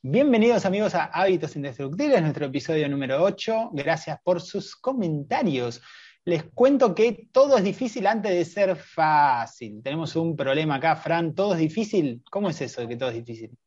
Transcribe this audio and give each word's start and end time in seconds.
Bienvenidos 0.00 0.64
amigos 0.64 0.94
a 0.94 1.06
Hábitos 1.06 1.56
Indestructibles, 1.56 2.22
nuestro 2.22 2.46
episodio 2.46 2.88
número 2.88 3.20
8. 3.20 3.70
Gracias 3.72 4.16
por 4.22 4.40
sus 4.40 4.76
comentarios. 4.76 5.82
Les 6.24 6.44
cuento 6.54 6.94
que 6.94 7.28
todo 7.32 7.58
es 7.58 7.64
difícil 7.64 8.06
antes 8.06 8.30
de 8.30 8.44
ser 8.44 8.76
fácil. 8.76 9.82
Tenemos 9.82 10.14
un 10.14 10.36
problema 10.36 10.76
acá, 10.76 10.94
Fran. 10.94 11.34
¿Todo 11.34 11.54
es 11.54 11.58
difícil? 11.58 12.22
¿Cómo 12.30 12.48
es 12.48 12.60
eso 12.60 12.80
de 12.80 12.86
que 12.86 12.96
todo 12.96 13.08
es 13.08 13.16
difícil? 13.16 13.58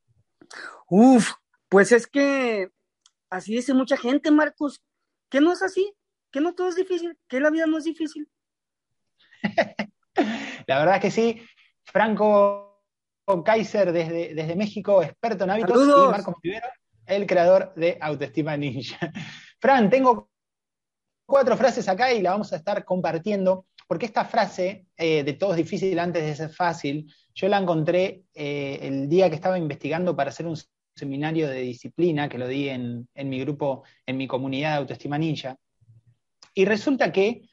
Uf, 0.88 1.34
pues 1.68 1.92
es 1.92 2.08
que 2.08 2.70
así 3.30 3.54
dice 3.54 3.74
mucha 3.74 3.98
gente, 3.98 4.32
Marcos. 4.32 4.82
¿Que 5.28 5.42
no 5.42 5.52
es 5.52 5.62
así? 5.62 5.94
¿Que 6.32 6.40
no 6.40 6.56
todo 6.56 6.70
es 6.70 6.78
difícil? 6.78 7.18
¿Que 7.28 7.42
la 7.42 7.50
vida 7.50 7.66
no 7.68 7.78
es 7.78 7.84
difícil? 7.84 8.30
la 10.66 10.80
verdad 10.80 10.96
es 10.96 11.02
que 11.02 11.12
sí. 11.12 11.42
Franco 11.84 12.71
Kaiser 13.44 13.92
desde, 13.92 14.34
desde 14.34 14.56
México, 14.56 15.02
experto 15.02 15.44
en 15.44 15.52
hábitos, 15.52 15.88
y 15.88 16.12
Marco 16.12 16.38
Rivero, 16.42 16.68
el 17.06 17.26
creador 17.26 17.74
de 17.76 17.98
Autoestima 18.00 18.58
Ninja. 18.58 18.98
Fran, 19.60 19.90
tengo 19.90 20.30
cuatro 21.26 21.56
frases 21.56 21.88
acá 21.88 22.12
y 22.14 22.22
la 22.22 22.32
vamos 22.32 22.52
a 22.54 22.58
estar 22.58 22.84
compartiendo, 22.84 23.66
porque 23.88 24.06
esta 24.06 24.26
frase 24.26 24.86
eh, 24.98 25.24
de 25.24 25.34
todo 25.34 25.52
es 25.52 25.58
difícil 25.58 25.98
antes 26.00 26.24
de 26.24 26.36
ser 26.36 26.50
fácil, 26.50 27.12
yo 27.34 27.48
la 27.48 27.58
encontré 27.58 28.24
eh, 28.34 28.80
el 28.82 29.08
día 29.08 29.30
que 29.30 29.36
estaba 29.36 29.58
investigando 29.58 30.16
para 30.16 30.30
hacer 30.30 30.46
un 30.46 30.58
seminario 30.96 31.48
de 31.48 31.62
disciplina, 31.62 32.28
que 32.28 32.38
lo 32.38 32.48
di 32.48 32.70
en, 32.70 33.08
en 33.16 33.30
mi 33.30 33.40
grupo, 33.40 33.84
en 34.06 34.18
mi 34.18 34.28
comunidad 34.28 34.72
de 34.72 34.78
Autoestima 34.78 35.18
Ninja. 35.18 35.56
Y 36.54 36.66
resulta 36.66 37.12
que 37.12 37.44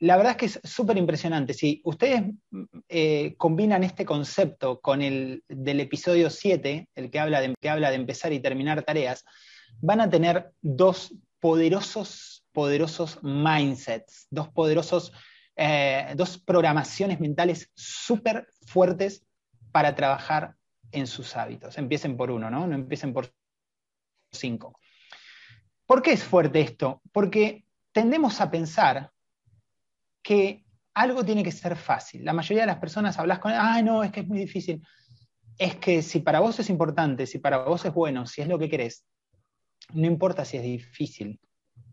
la 0.00 0.16
verdad 0.16 0.32
es 0.32 0.36
que 0.38 0.46
es 0.46 0.60
súper 0.64 0.96
impresionante. 0.96 1.52
Si 1.52 1.82
ustedes 1.84 2.22
eh, 2.88 3.34
combinan 3.36 3.84
este 3.84 4.06
concepto 4.06 4.80
con 4.80 5.02
el 5.02 5.44
del 5.46 5.80
episodio 5.80 6.30
7, 6.30 6.88
el 6.94 7.10
que 7.10 7.18
habla, 7.18 7.42
de, 7.42 7.54
que 7.60 7.68
habla 7.68 7.90
de 7.90 7.96
empezar 7.96 8.32
y 8.32 8.40
terminar 8.40 8.82
tareas, 8.82 9.26
van 9.80 10.00
a 10.00 10.08
tener 10.08 10.52
dos 10.62 11.14
poderosos, 11.38 12.46
poderosos 12.52 13.22
mindsets, 13.22 14.26
dos 14.30 14.48
poderosos, 14.48 15.12
eh, 15.54 16.14
dos 16.16 16.38
programaciones 16.38 17.20
mentales 17.20 17.70
súper 17.74 18.48
fuertes 18.66 19.26
para 19.70 19.94
trabajar 19.94 20.54
en 20.92 21.06
sus 21.06 21.36
hábitos. 21.36 21.76
Empiecen 21.76 22.16
por 22.16 22.30
uno, 22.30 22.50
¿no? 22.50 22.66
No 22.66 22.74
empiecen 22.74 23.12
por 23.12 23.30
cinco. 24.32 24.78
¿Por 25.84 26.00
qué 26.00 26.12
es 26.12 26.24
fuerte 26.24 26.62
esto? 26.62 27.02
Porque 27.12 27.66
tendemos 27.92 28.40
a 28.40 28.50
pensar 28.50 29.10
que 30.22 30.64
algo 30.94 31.24
tiene 31.24 31.42
que 31.42 31.52
ser 31.52 31.76
fácil. 31.76 32.24
La 32.24 32.32
mayoría 32.32 32.62
de 32.62 32.66
las 32.66 32.78
personas 32.78 33.18
hablas 33.18 33.38
con, 33.38 33.52
ah, 33.52 33.80
no, 33.82 34.02
es 34.02 34.12
que 34.12 34.20
es 34.20 34.28
muy 34.28 34.38
difícil. 34.38 34.82
Es 35.56 35.76
que 35.76 36.02
si 36.02 36.20
para 36.20 36.40
vos 36.40 36.58
es 36.58 36.70
importante, 36.70 37.26
si 37.26 37.38
para 37.38 37.58
vos 37.58 37.84
es 37.84 37.92
bueno, 37.92 38.26
si 38.26 38.42
es 38.42 38.48
lo 38.48 38.58
que 38.58 38.68
querés, 38.68 39.04
no 39.92 40.06
importa 40.06 40.44
si 40.44 40.56
es 40.56 40.62
difícil, 40.62 41.40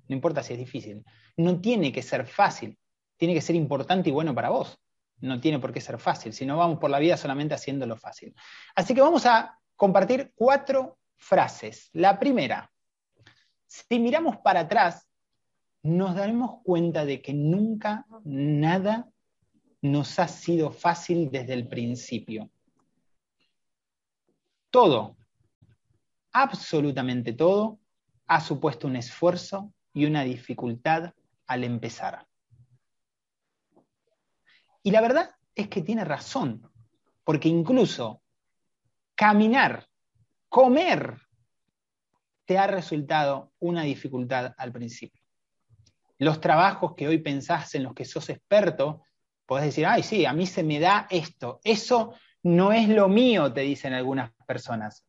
no 0.08 0.16
importa 0.16 0.44
si 0.44 0.54
es 0.54 0.60
difícil, 0.60 1.04
no 1.38 1.60
tiene 1.60 1.92
que 1.92 2.02
ser 2.02 2.26
fácil, 2.26 2.78
tiene 3.18 3.34
que 3.34 3.42
ser 3.42 3.56
importante 3.56 4.10
y 4.10 4.12
bueno 4.12 4.34
para 4.34 4.50
vos. 4.50 4.78
No 5.20 5.40
tiene 5.40 5.58
por 5.58 5.74
qué 5.74 5.82
ser 5.82 5.98
fácil, 5.98 6.32
si 6.32 6.46
no 6.46 6.58
vamos 6.58 6.78
por 6.78 6.92
la 6.92 7.00
vida 7.00 7.18
solamente 7.18 7.56
haciéndolo 7.56 7.98
fácil. 7.98 8.36
Así 8.76 8.94
que 8.94 9.02
vamos 9.02 9.26
a 9.26 9.58
compartir 9.76 10.32
cuatro 10.36 11.00
frases. 11.16 11.90
La 11.94 12.20
primera, 12.20 12.72
si 13.66 14.00
miramos 14.00 14.38
para 14.38 14.62
atrás, 14.62 15.07
nos 15.84 16.16
daremos 16.16 16.62
cuenta 16.64 17.06
de 17.06 17.22
que 17.22 17.34
nunca 17.34 18.06
nada 18.24 19.10
nos 19.82 20.20
ha 20.20 20.28
sido 20.28 20.72
fácil 20.72 21.30
desde 21.32 21.54
el 21.54 21.68
principio. 21.68 22.50
Todo, 24.70 25.16
absolutamente 26.34 27.34
todo, 27.34 27.80
ha 28.28 28.42
supuesto 28.42 28.88
un 28.88 28.98
esfuerzo 28.98 29.74
y 29.94 30.06
una 30.06 30.24
dificultad 30.24 31.14
al 31.46 31.64
empezar. 31.64 32.28
Y 34.84 34.92
la 34.92 35.02
verdad 35.02 35.32
es 35.56 35.70
que 35.70 35.82
tiene 35.82 36.04
razón, 36.04 36.70
porque 37.24 37.50
incluso 37.50 38.22
caminar, 39.16 39.88
comer, 40.50 41.18
te 42.46 42.58
ha 42.58 42.68
resultado 42.68 43.52
una 43.60 43.84
dificultad 43.84 44.54
al 44.58 44.72
principio 44.72 45.27
los 46.20 46.42
trabajos 46.42 46.96
que 46.96 47.08
hoy 47.08 47.20
pensás 47.20 47.76
en 47.76 47.84
los 47.84 47.94
que 47.94 48.06
sos 48.06 48.30
experto, 48.30 49.04
podés 49.46 49.66
decir, 49.66 49.86
ay, 49.86 50.04
sí, 50.04 50.26
a 50.26 50.34
mí 50.34 50.46
se 50.46 50.64
me 50.64 50.80
da 50.80 51.08
esto. 51.10 51.60
Eso 51.64 52.14
no 52.44 52.72
es 52.72 52.90
lo 52.90 53.08
mío, 53.08 53.52
te 53.54 53.62
dicen 53.62 53.94
algunas 53.94 54.32
personas. 54.46 55.06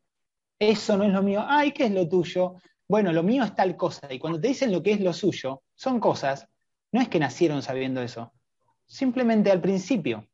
Eso 0.58 0.96
no 0.96 1.04
es 1.04 1.12
lo 1.12 1.22
mío. 1.22 1.44
Ay, 1.46 1.72
¿qué 1.72 1.86
es 1.86 1.92
lo 1.92 2.08
tuyo? 2.08 2.56
Bueno, 2.86 3.12
lo 3.12 3.22
mío 3.22 3.44
es 3.44 3.54
tal 3.54 3.76
cosa. 3.76 4.12
Y 4.12 4.19
cuando 4.19 4.41
te 4.41 4.48
dicen 4.48 4.72
lo 4.72 4.82
que 4.82 4.92
es 4.92 5.00
lo 5.00 5.12
suyo, 5.12 5.62
son 5.74 6.00
cosas, 6.00 6.48
no 6.92 7.00
es 7.00 7.08
que 7.08 7.19
nacieron 7.19 7.62
sabiendo 7.62 8.02
eso. 8.02 8.32
Simplemente 8.86 9.50
al 9.50 9.60
principio 9.60 10.26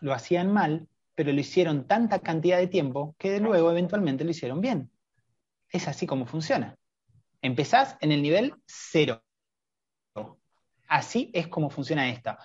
lo 0.00 0.14
hacían 0.14 0.52
mal, 0.52 0.88
pero 1.14 1.32
lo 1.32 1.40
hicieron 1.40 1.86
tanta 1.86 2.20
cantidad 2.20 2.58
de 2.58 2.68
tiempo 2.68 3.14
que 3.18 3.40
luego 3.40 3.70
eventualmente 3.70 4.24
lo 4.24 4.30
hicieron 4.30 4.60
bien. 4.60 4.90
Es 5.70 5.88
así 5.88 6.06
como 6.06 6.26
funciona. 6.26 6.76
Empezás 7.42 7.96
en 8.00 8.12
el 8.12 8.22
nivel 8.22 8.54
cero. 8.66 9.22
Así 10.88 11.30
es 11.34 11.48
como 11.48 11.70
funciona 11.70 12.08
esta. 12.08 12.38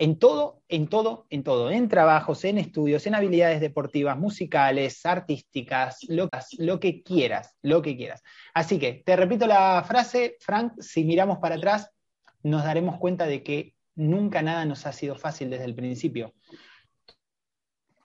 En 0.00 0.18
todo, 0.18 0.62
en 0.68 0.86
todo, 0.86 1.26
en 1.28 1.42
todo, 1.42 1.70
en 1.72 1.88
trabajos, 1.88 2.44
en 2.44 2.58
estudios, 2.58 3.04
en 3.06 3.16
habilidades 3.16 3.60
deportivas, 3.60 4.16
musicales, 4.16 5.04
artísticas, 5.04 5.98
lo, 6.08 6.28
lo 6.58 6.78
que 6.78 7.02
quieras, 7.02 7.56
lo 7.62 7.82
que 7.82 7.96
quieras. 7.96 8.22
Así 8.54 8.78
que 8.78 9.02
te 9.04 9.16
repito 9.16 9.48
la 9.48 9.82
frase, 9.84 10.36
Frank, 10.38 10.74
si 10.80 11.02
miramos 11.04 11.38
para 11.38 11.56
atrás, 11.56 11.90
nos 12.44 12.62
daremos 12.62 12.98
cuenta 12.98 13.26
de 13.26 13.42
que 13.42 13.74
nunca 13.96 14.40
nada 14.40 14.64
nos 14.64 14.86
ha 14.86 14.92
sido 14.92 15.16
fácil 15.16 15.50
desde 15.50 15.64
el 15.64 15.74
principio. 15.74 16.32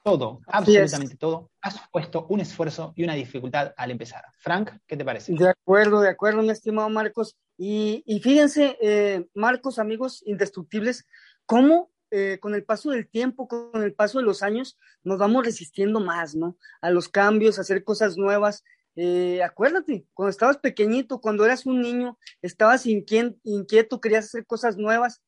Todo, 0.03 0.41
absolutamente 0.47 1.15
todo, 1.15 1.51
ha 1.61 1.71
supuesto 1.71 2.25
un 2.27 2.41
esfuerzo 2.41 2.91
y 2.95 3.03
una 3.03 3.13
dificultad 3.13 3.73
al 3.77 3.91
empezar. 3.91 4.25
Frank, 4.37 4.71
¿qué 4.85 4.97
te 4.97 5.05
parece? 5.05 5.31
De 5.33 5.49
acuerdo, 5.49 6.01
de 6.01 6.09
acuerdo, 6.09 6.41
mi 6.41 6.49
estimado 6.49 6.89
Marcos. 6.89 7.37
Y, 7.57 8.19
fíjense, 8.23 8.77
eh, 8.81 9.27
Marcos, 9.33 9.79
amigos 9.79 10.23
indestructibles, 10.25 11.05
cómo 11.45 11.91
eh, 12.09 12.39
con 12.39 12.55
el 12.55 12.63
paso 12.63 12.91
del 12.91 13.07
tiempo, 13.07 13.47
con 13.47 13.83
el 13.83 13.93
paso 13.93 14.19
de 14.19 14.25
los 14.25 14.43
años, 14.43 14.77
nos 15.03 15.17
vamos 15.19 15.45
resistiendo 15.45 15.99
más, 15.99 16.35
¿no? 16.35 16.57
A 16.81 16.89
los 16.89 17.09
cambios, 17.09 17.57
a 17.57 17.61
hacer 17.61 17.83
cosas 17.83 18.17
nuevas. 18.17 18.63
Eh, 18.95 19.41
acuérdate, 19.43 20.05
cuando 20.13 20.29
estabas 20.29 20.57
pequeñito, 20.57 21.21
cuando 21.21 21.45
eras 21.45 21.65
un 21.65 21.81
niño, 21.81 22.17
estabas 22.41 22.85
inquieto, 22.85 23.99
querías 24.01 24.25
hacer 24.25 24.45
cosas 24.45 24.77
nuevas. 24.77 25.21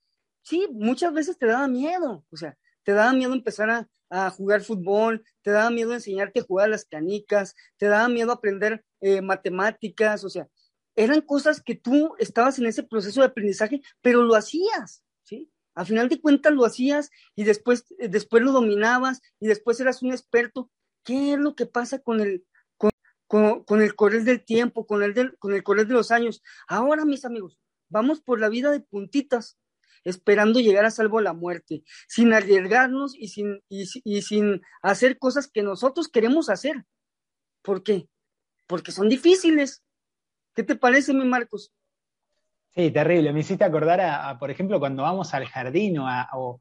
Sí, 0.44 0.68
muchas 0.72 1.14
veces 1.14 1.38
te 1.40 1.48
daba 1.48 1.68
miedo, 1.68 2.24
o 2.30 2.38
sea, 2.38 2.56
te 2.84 2.92
daba 2.92 3.14
miedo 3.14 3.34
empezar 3.34 3.70
a, 3.72 3.90
a 4.12 4.30
jugar 4.30 4.62
fútbol, 4.62 5.24
te 5.42 5.50
daba 5.50 5.72
miedo 5.72 5.94
enseñarte 5.94 6.42
a 6.42 6.44
jugar 6.44 6.68
a 6.68 6.70
las 6.70 6.86
canicas, 6.86 7.56
te 7.78 7.88
daba 7.88 8.08
miedo 8.10 8.32
aprender 8.32 8.84
matemáticas, 9.22 10.24
o 10.24 10.30
sea, 10.30 10.48
eran 10.96 11.22
cosas 11.22 11.62
que 11.62 11.76
tú 11.76 12.16
estabas 12.20 12.60
en 12.60 12.66
ese 12.68 12.84
proceso 12.84 13.22
de 13.22 13.28
aprendizaje, 13.28 13.82
pero 14.02 14.24
lo 14.24 14.36
hacías, 14.36 15.04
¿sí? 15.24 15.52
A 15.74 15.84
final 15.84 16.08
de 16.08 16.22
cuentas 16.22 16.54
lo 16.54 16.66
hacías 16.66 17.12
y 17.36 17.44
después, 17.44 17.86
eh, 18.00 18.08
después 18.08 18.42
lo 18.42 18.54
dominabas 18.54 19.22
y 19.40 19.48
después 19.48 19.80
eras 19.80 20.02
un 20.02 20.12
experto. 20.12 20.72
¿Qué 21.04 21.34
es 21.34 21.40
lo 21.40 21.56
que 21.56 21.66
pasa 21.66 22.00
con 22.00 22.22
el, 22.22 22.46
con, 23.28 23.82
el 23.82 23.96
correr 23.96 24.24
del 24.24 24.44
tiempo, 24.44 24.88
con 24.88 25.04
el, 25.04 25.38
con 25.38 25.54
el 25.54 25.64
correr 25.64 25.88
de 25.88 25.94
los 25.94 26.12
años? 26.12 26.42
Ahora, 26.68 27.04
mis 27.04 27.26
amigos, 27.26 27.60
vamos 27.90 28.22
por 28.22 28.40
la 28.40 28.50
vida 28.50 28.72
de 28.72 28.80
puntitas, 28.80 29.58
esperando 30.06 30.60
llegar 30.62 30.86
a 30.86 30.92
salvo 30.92 31.20
a 31.20 31.24
la 31.24 31.34
muerte, 31.34 31.84
sin 32.08 32.34
arriesgarnos 32.34 33.14
y 33.16 33.28
sin, 33.28 33.62
y 33.68 34.22
sin 34.22 34.62
hacer 34.82 35.20
cosas 35.20 35.48
que 35.48 35.62
nosotros 35.62 36.08
queremos 36.08 36.50
hacer. 36.50 36.86
¿Por 37.62 37.84
qué? 37.84 38.08
Porque 38.68 38.92
son 38.92 39.10
difíciles, 39.10 39.84
¿Qué 40.56 40.64
te 40.64 40.76
parece, 40.76 41.14
mi 41.14 41.26
Marcos? 41.26 41.74
Sí, 42.74 42.90
terrible. 42.92 43.34
Me 43.34 43.42
hiciste 43.42 43.64
acordar, 43.64 44.02
a, 44.02 44.38
por 44.40 44.50
ejemplo, 44.50 44.80
cuando 44.80 45.04
vamos 45.04 45.34
al 45.34 45.46
jardín 45.46 45.98
o, 46.00 46.60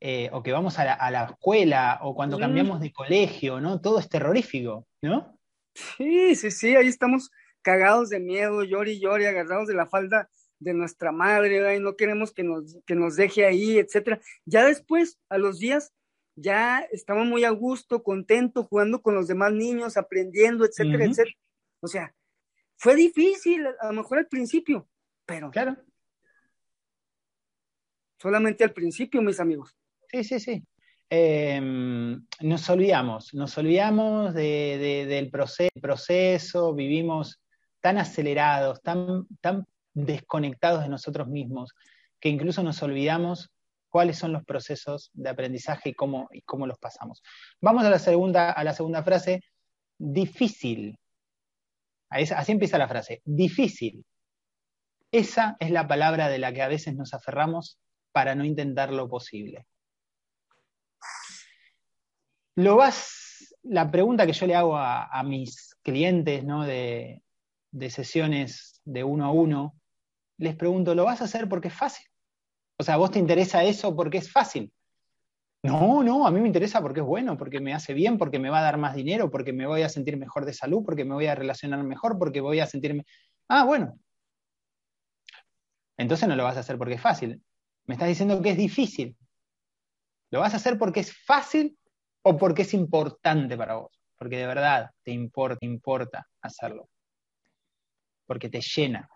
eh, 0.00 0.30
que 0.42 0.52
vamos 0.52 0.78
a 0.78 0.84
la, 0.84 1.24
escuela 1.30 1.98
o 2.02 2.14
cuando 2.14 2.38
cambiamos 2.38 2.80
de 2.80 2.92
colegio, 2.92 3.60
¿no? 3.60 3.80
Todo 3.80 3.98
es 3.98 4.08
terrorífico, 4.08 4.86
¿no? 5.02 5.38
Sí, 5.74 6.34
sí, 6.34 6.50
sí, 6.50 6.76
ahí 6.76 6.86
estamos 6.86 7.30
cagados 7.62 8.10
de 8.10 8.20
miedo, 8.20 8.62
llori, 8.62 9.00
llori, 9.00 9.26
agarrados 9.26 9.68
de 9.68 9.74
la 9.74 9.86
falda 9.86 10.28
de 10.58 10.74
nuestra 10.74 11.12
madre, 11.12 11.76
y 11.76 11.80
no 11.80 11.96
queremos 11.96 12.32
que 12.32 12.44
nos, 12.44 12.78
que 12.86 12.94
nos 12.94 13.16
deje 13.16 13.44
ahí, 13.44 13.78
etcétera. 13.78 14.20
Ya 14.44 14.64
después, 14.64 15.18
a 15.28 15.38
los 15.38 15.58
días, 15.58 15.92
ya 16.36 16.80
estamos 16.92 17.26
muy 17.26 17.44
a 17.44 17.50
gusto, 17.50 18.02
contento, 18.02 18.64
jugando 18.64 19.02
con 19.02 19.14
los 19.14 19.28
demás 19.28 19.52
niños, 19.52 19.96
aprendiendo, 19.96 20.64
etcétera, 20.64 21.04
etcétera. 21.04 21.36
O 21.80 21.88
sea, 21.88 22.14
fue 22.84 22.96
difícil, 22.96 23.66
a 23.80 23.86
lo 23.86 23.94
mejor 23.94 24.18
al 24.18 24.26
principio, 24.26 24.86
pero. 25.24 25.50
Claro. 25.50 25.74
Solamente 28.20 28.62
al 28.62 28.74
principio, 28.74 29.22
mis 29.22 29.40
amigos. 29.40 29.74
Sí, 30.10 30.22
sí, 30.22 30.38
sí. 30.38 30.62
em, 31.08 32.26
nos 32.40 32.68
olvidamos, 32.68 33.32
nos 33.32 33.56
olvidamos 33.56 34.34
del 34.34 35.30
proceso, 35.30 36.74
vivimos 36.74 37.40
tan 37.80 37.96
acelerados, 37.96 38.82
tan, 38.82 39.28
tan 39.40 39.64
desconectados 39.94 40.82
de 40.82 40.90
nosotros 40.90 41.26
mismos, 41.26 41.72
que 42.20 42.28
incluso 42.28 42.62
nos 42.62 42.82
olvidamos 42.82 43.50
cuáles 43.88 44.18
son 44.18 44.34
los 44.34 44.44
procesos 44.44 45.10
de 45.14 45.30
aprendizaje 45.30 45.88
y 45.88 45.94
cómo, 45.94 46.28
y 46.32 46.42
cómo 46.42 46.66
los 46.66 46.78
pasamos. 46.78 47.22
Vamos 47.62 47.84
a 47.84 47.90
la 47.90 47.98
segunda, 47.98 48.50
a 48.50 48.62
la 48.62 48.74
segunda 48.74 49.02
frase, 49.02 49.40
difícil. 49.96 50.98
Así 52.14 52.52
empieza 52.52 52.78
la 52.78 52.88
frase, 52.88 53.20
difícil. 53.24 54.04
Esa 55.10 55.56
es 55.58 55.70
la 55.70 55.88
palabra 55.88 56.28
de 56.28 56.38
la 56.38 56.52
que 56.52 56.62
a 56.62 56.68
veces 56.68 56.94
nos 56.94 57.12
aferramos 57.12 57.78
para 58.12 58.36
no 58.36 58.44
intentar 58.44 58.92
lo 58.92 59.08
posible. 59.08 59.66
Lo 62.56 62.76
vas, 62.76 63.54
la 63.64 63.90
pregunta 63.90 64.26
que 64.26 64.32
yo 64.32 64.46
le 64.46 64.54
hago 64.54 64.76
a, 64.76 65.22
mis 65.24 65.74
clientes 65.82 66.44
¿no? 66.44 66.64
de, 66.64 67.22
de 67.72 67.90
sesiones 67.90 68.80
de 68.84 69.02
uno 69.02 69.24
a 69.24 69.32
uno, 69.32 69.74
les 70.38 70.54
pregunto, 70.54 70.94
¿lo 70.94 71.04
vas 71.04 71.20
a 71.20 71.24
hacer 71.24 71.48
porque 71.48 71.68
es 71.68 71.74
fácil? 71.74 72.06
O 72.78 72.84
sea, 72.84 72.96
¿vos 72.96 73.10
te 73.10 73.18
interesa 73.18 73.64
eso 73.64 73.94
porque 73.94 74.18
es 74.18 74.30
fácil? 74.30 74.72
No, 75.64 76.02
no, 76.02 76.26
a 76.26 76.30
mí 76.30 76.42
me 76.42 76.46
interesa 76.46 76.82
porque 76.82 77.00
es 77.00 77.06
bueno, 77.06 77.38
porque 77.38 77.58
me 77.58 77.72
hace 77.72 77.94
bien, 77.94 78.18
porque 78.18 78.38
me 78.38 78.50
va 78.50 78.58
a 78.58 78.62
dar 78.62 78.76
más 78.76 78.94
dinero, 78.94 79.30
porque 79.30 79.54
me 79.54 79.66
voy 79.66 79.80
a 79.80 79.88
sentir 79.88 80.18
mejor 80.18 80.44
de 80.44 80.52
salud, 80.52 80.82
porque 80.84 81.06
me 81.06 81.14
voy 81.14 81.24
a 81.26 81.34
relacionar 81.34 81.82
mejor, 81.82 82.18
porque 82.18 82.42
voy 82.42 82.60
a 82.60 82.66
sentirme... 82.66 83.06
Ah, 83.48 83.64
bueno. 83.64 83.98
Entonces 85.96 86.28
no 86.28 86.36
lo 86.36 86.44
vas 86.44 86.58
a 86.58 86.60
hacer 86.60 86.76
porque 86.76 86.96
es 86.96 87.00
fácil. 87.00 87.42
Me 87.86 87.94
estás 87.94 88.08
diciendo 88.08 88.42
que 88.42 88.50
es 88.50 88.58
difícil. 88.58 89.16
¿Lo 90.30 90.40
vas 90.40 90.52
a 90.52 90.58
hacer 90.58 90.76
porque 90.78 91.00
es 91.00 91.16
fácil 91.24 91.78
o 92.20 92.36
porque 92.36 92.60
es 92.60 92.74
importante 92.74 93.56
para 93.56 93.76
vos? 93.76 93.98
Porque 94.18 94.36
de 94.36 94.46
verdad 94.46 94.90
te 95.02 95.12
importa, 95.12 95.64
importa 95.64 96.28
hacerlo. 96.42 96.90
Porque 98.26 98.50
te 98.50 98.60
llena, 98.60 99.08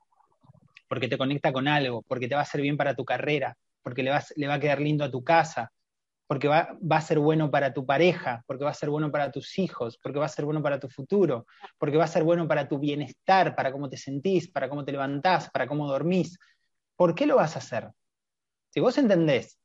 porque 0.89 1.09
te 1.09 1.19
conecta 1.19 1.53
con 1.53 1.69
algo, 1.69 2.01
porque 2.09 2.27
te 2.27 2.37
va 2.37 2.41
a 2.41 2.45
hacer 2.45 2.63
bien 2.63 2.79
para 2.79 2.95
tu 2.95 3.05
carrera, 3.05 3.55
porque 3.83 4.03
le 4.03 4.13
va, 4.13 4.25
le 4.35 4.47
va 4.47 4.55
a 4.55 4.61
quedar 4.61 4.81
lindo 4.81 5.05
a 5.05 5.11
tu 5.11 5.23
casa, 5.23 5.71
porque 6.29 6.47
va, 6.47 6.77
a 6.91 7.01
ser 7.01 7.19
bueno 7.19 7.51
para 7.51 7.73
tu 7.73 7.87
pareja, 7.87 8.45
porque 8.47 8.63
va 8.63 8.71
a 8.71 8.75
ser 8.75 8.91
bueno 8.91 9.11
para 9.11 9.33
tus 9.33 9.59
hijos, 9.59 9.99
porque 10.01 10.19
va 10.19 10.27
a 10.27 10.29
ser 10.29 10.45
bueno 10.45 10.63
para 10.63 10.79
tu 10.79 10.91
futuro, 10.91 11.47
porque 11.79 11.97
va 11.97 12.05
a 12.05 12.09
ser 12.09 12.23
bueno 12.23 12.47
para 12.47 12.69
tu 12.69 12.79
bienestar, 12.79 13.57
para 13.57 13.73
cómo 13.73 13.89
te 13.89 13.97
sentís, 13.97 14.47
para 14.51 14.69
cómo 14.69 14.85
te 14.85 14.93
levantás, 14.93 15.49
para 15.51 15.67
cómo 15.67 15.89
dormís. 15.89 16.39
¿Por 16.97 17.15
qué 17.15 17.25
lo 17.25 17.37
vas 17.37 17.57
a 17.57 17.61
hacer? 17.61 17.91
Si 18.69 18.79
vos 18.79 18.99
entendés 18.99 19.59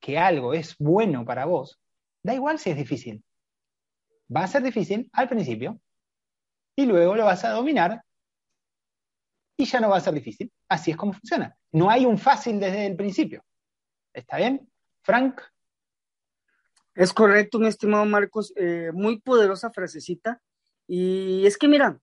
que 0.00 0.18
algo 0.18 0.52
es 0.52 0.76
bueno 0.78 1.24
para 1.24 1.44
vos, 1.44 1.78
da 2.24 2.34
igual 2.34 2.58
si 2.58 2.70
es 2.70 2.76
difícil. 2.76 3.22
Va 4.34 4.42
a 4.42 4.48
ser 4.48 4.64
difícil 4.64 5.08
al 5.12 5.28
principio 5.28 5.80
y 6.74 6.86
luego 6.86 7.14
lo 7.14 7.24
vas 7.24 7.44
a 7.44 7.50
dominar 7.50 8.02
y 9.56 9.64
ya 9.64 9.78
no 9.78 9.90
va 9.90 9.98
a 9.98 10.00
ser 10.00 10.14
difícil. 10.14 10.52
Así 10.68 10.90
es 10.90 10.96
como 10.96 11.12
funciona. 11.12 11.56
No 11.70 11.88
hay 11.88 12.04
un 12.04 12.18
fácil 12.18 12.58
desde 12.58 12.86
el 12.86 12.96
principio. 12.96 13.44
¿Está 14.12 14.38
bien? 14.38 14.71
Frank. 15.02 15.40
Es 16.94 17.12
correcto, 17.12 17.58
mi 17.58 17.68
estimado 17.68 18.04
Marcos. 18.04 18.52
Eh, 18.56 18.90
muy 18.92 19.20
poderosa 19.20 19.70
frasecita. 19.70 20.42
Y 20.86 21.46
es 21.46 21.56
que 21.56 21.68
mira, 21.68 22.00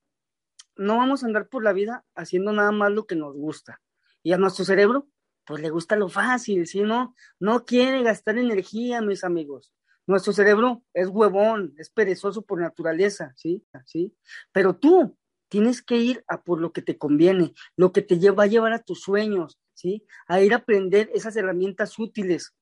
no 0.76 0.98
vamos 0.98 1.24
a 1.24 1.28
andar 1.28 1.48
por 1.48 1.64
la 1.64 1.74
vida 1.74 2.06
haciendo 2.16 2.52
nada 2.54 2.72
más 2.72 2.92
lo 2.92 3.06
que 3.06 3.16
nos 3.16 3.36
gusta. 3.36 3.82
Y 4.24 4.34
a 4.34 4.38
nuestro 4.38 4.66
cerebro, 4.66 5.08
pues 5.46 5.62
le 5.62 5.70
gusta 5.70 5.96
lo 5.96 6.10
fácil, 6.10 6.68
¿sí? 6.68 6.82
No, 6.82 7.16
no 7.40 7.66
quiere 7.66 8.04
gastar 8.04 8.38
energía, 8.38 9.02
mis 9.02 9.24
amigos. 9.24 9.74
Nuestro 10.08 10.34
cerebro 10.34 10.84
es 10.94 11.08
huevón, 11.08 11.76
es 11.78 11.90
perezoso 11.90 12.42
por 12.42 12.60
naturaleza, 12.60 13.34
¿sí? 13.36 13.66
¿Sí? 13.86 14.16
Pero 14.52 14.76
tú, 14.76 15.18
tienes 15.50 15.82
que 15.82 15.98
ir 15.98 16.24
a 16.28 16.42
por 16.44 16.60
lo 16.62 16.72
que 16.72 16.82
te 16.82 16.98
conviene, 16.98 17.54
lo 17.76 17.92
que 17.92 18.02
te 18.02 18.32
va 18.32 18.44
a 18.44 18.48
llevar 18.48 18.74
a 18.74 18.84
tus 18.84 19.02
sueños, 19.02 19.60
¿sí? 19.74 20.06
A 20.28 20.42
ir 20.42 20.54
a 20.54 20.58
aprender 20.58 21.10
esas 21.14 21.36
herramientas 21.36 21.98
útiles 22.00 22.56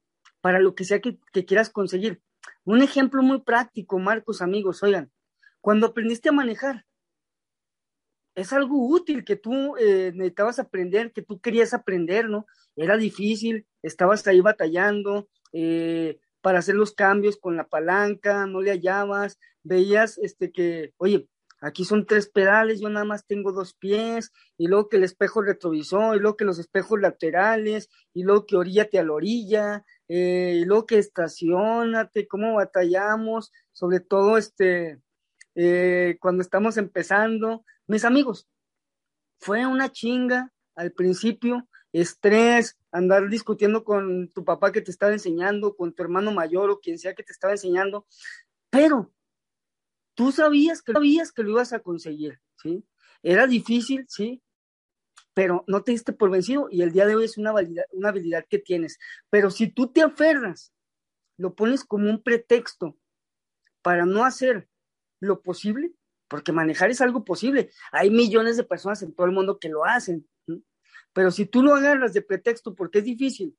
para 0.47 0.61
lo 0.61 0.75
que 0.75 0.85
sea 0.85 1.01
que, 1.01 1.19
quieras 1.45 1.69
conseguir. 1.69 2.21
Un 2.63 2.81
ejemplo 2.81 3.21
muy 3.21 3.41
práctico, 3.41 3.99
Marcos, 3.99 4.41
amigos, 4.41 4.81
oigan, 4.81 5.11
cuando 5.59 5.87
aprendiste 5.87 6.29
a 6.29 6.31
manejar, 6.31 6.85
es 8.33 8.53
algo 8.53 8.87
útil 8.87 9.25
que 9.25 9.35
tú 9.35 9.75
eh, 9.75 10.13
necesitabas 10.15 10.59
aprender, 10.59 11.11
que 11.11 11.21
tú 11.21 11.41
querías 11.41 11.73
aprender, 11.73 12.29
¿no? 12.29 12.45
Era 12.77 12.95
difícil, 12.95 13.67
estabas 13.81 14.25
ahí 14.25 14.39
batallando 14.39 15.27
eh, 15.51 16.17
para 16.39 16.59
hacer 16.59 16.75
los 16.75 16.93
cambios 16.93 17.35
con 17.35 17.57
la 17.57 17.67
palanca, 17.67 18.45
no 18.45 18.61
le 18.61 18.71
hallabas, 18.71 19.39
veías 19.63 20.17
este 20.17 20.53
que, 20.53 20.93
oye, 20.95 21.27
Aquí 21.59 21.85
son 21.85 22.05
tres 22.05 22.29
pedales, 22.29 22.79
yo 22.79 22.89
nada 22.89 23.05
más 23.05 23.25
tengo 23.25 23.51
dos 23.51 23.73
pies, 23.73 24.31
y 24.57 24.67
luego 24.67 24.89
que 24.89 24.97
el 24.97 25.03
espejo 25.03 25.41
retrovisor, 25.41 26.15
y 26.15 26.19
luego 26.19 26.37
que 26.37 26.45
los 26.45 26.59
espejos 26.59 26.99
laterales, 26.99 27.89
y 28.13 28.23
luego 28.23 28.45
que 28.45 28.55
oríllate 28.55 28.99
a 28.99 29.03
la 29.03 29.13
orilla, 29.13 29.85
eh, 30.07 30.59
y 30.61 30.65
luego 30.65 30.85
que 30.85 30.99
estacionate, 30.99 32.27
cómo 32.27 32.55
batallamos, 32.55 33.51
sobre 33.71 33.99
todo 33.99 34.37
este, 34.37 35.01
eh, 35.55 36.17
cuando 36.21 36.43
estamos 36.43 36.77
empezando. 36.77 37.65
Mis 37.87 38.05
amigos, 38.05 38.47
fue 39.39 39.65
una 39.65 39.91
chinga 39.91 40.53
al 40.75 40.91
principio, 40.91 41.67
estrés, 41.91 42.77
andar 42.91 43.29
discutiendo 43.29 43.83
con 43.83 44.29
tu 44.29 44.45
papá 44.45 44.71
que 44.71 44.81
te 44.81 44.91
estaba 44.91 45.13
enseñando, 45.13 45.75
con 45.75 45.93
tu 45.93 46.03
hermano 46.03 46.31
mayor 46.31 46.69
o 46.69 46.79
quien 46.79 46.99
sea 46.99 47.15
que 47.15 47.23
te 47.23 47.31
estaba 47.31 47.53
enseñando, 47.53 48.05
pero 48.69 49.11
Tú 50.17 50.31
sabías 50.31 50.81
que, 50.81 50.93
sabías 50.93 51.31
que 51.31 51.43
lo 51.43 51.51
ibas 51.51 51.73
a 51.73 51.79
conseguir, 51.79 52.41
¿sí? 52.55 52.83
Era 53.21 53.45
difícil, 53.45 54.03
¿sí? 54.09 54.41
Pero 55.35 55.63
no 55.67 55.83
te 55.83 55.91
diste 55.91 56.11
por 56.11 56.31
vencido 56.31 56.69
y 56.71 56.81
el 56.81 56.91
día 56.91 57.05
de 57.05 57.15
hoy 57.15 57.25
es 57.25 57.37
una, 57.37 57.53
una 57.91 58.09
habilidad 58.09 58.43
que 58.49 58.57
tienes. 58.57 58.97
Pero 59.29 59.51
si 59.51 59.67
tú 59.67 59.91
te 59.91 60.01
aferras, 60.01 60.73
lo 61.37 61.53
pones 61.53 61.85
como 61.85 62.09
un 62.09 62.23
pretexto 62.23 62.97
para 63.83 64.07
no 64.07 64.25
hacer 64.25 64.67
lo 65.19 65.43
posible, 65.43 65.93
porque 66.27 66.51
manejar 66.51 66.89
es 66.89 67.01
algo 67.01 67.23
posible. 67.23 67.69
Hay 67.91 68.09
millones 68.09 68.57
de 68.57 68.63
personas 68.63 69.03
en 69.03 69.13
todo 69.13 69.27
el 69.27 69.33
mundo 69.33 69.59
que 69.59 69.69
lo 69.69 69.85
hacen. 69.85 70.27
Pero 71.13 71.29
si 71.29 71.45
tú 71.45 71.61
lo 71.61 71.75
agarras 71.75 72.13
de 72.13 72.23
pretexto 72.23 72.73
porque 72.73 72.99
es 72.99 73.05
difícil 73.05 73.55